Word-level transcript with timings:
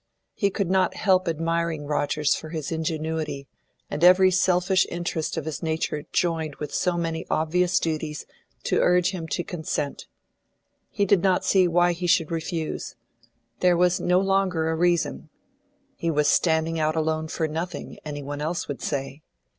He 0.33 0.49
could 0.49 0.71
not 0.71 0.95
help 0.95 1.27
admiring 1.27 1.85
Rogers 1.85 2.33
for 2.33 2.49
his 2.49 2.71
ingenuity, 2.71 3.47
and 3.87 4.03
every 4.03 4.31
selfish 4.31 4.87
interest 4.89 5.37
of 5.37 5.45
his 5.45 5.61
nature 5.61 6.05
joined 6.11 6.55
with 6.55 6.75
many 6.97 7.23
obvious 7.29 7.79
duties 7.79 8.25
to 8.63 8.79
urge 8.81 9.11
him 9.11 9.27
to 9.27 9.43
consent. 9.43 10.07
He 10.89 11.05
did 11.05 11.21
not 11.21 11.45
see 11.45 11.67
why 11.67 11.91
he 11.93 12.07
should 12.07 12.31
refuse. 12.31 12.95
There 13.59 13.77
was 13.77 13.99
no 13.99 14.19
longer 14.19 14.69
a 14.71 14.75
reason. 14.75 15.29
He 15.95 16.09
was 16.09 16.27
standing 16.27 16.79
out 16.79 16.95
alone 16.95 17.27
for 17.27 17.47
nothing, 17.47 17.99
any 18.03 18.23
one 18.23 18.41
else 18.41 18.67
would 18.67 18.81
say. 18.81 19.21